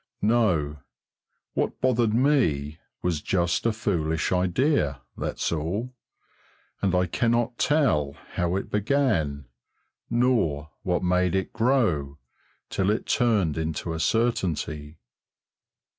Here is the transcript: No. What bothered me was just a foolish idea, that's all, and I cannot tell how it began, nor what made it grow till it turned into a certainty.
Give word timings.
No. 0.23 0.79
What 1.53 1.79
bothered 1.79 2.11
me 2.15 2.79
was 3.03 3.21
just 3.21 3.67
a 3.67 3.71
foolish 3.71 4.31
idea, 4.31 5.01
that's 5.15 5.51
all, 5.51 5.93
and 6.81 6.95
I 6.95 7.05
cannot 7.05 7.59
tell 7.59 8.13
how 8.31 8.55
it 8.55 8.71
began, 8.71 9.45
nor 10.09 10.71
what 10.81 11.03
made 11.03 11.35
it 11.35 11.53
grow 11.53 12.17
till 12.71 12.89
it 12.89 13.05
turned 13.05 13.59
into 13.59 13.93
a 13.93 13.99
certainty. 13.99 14.97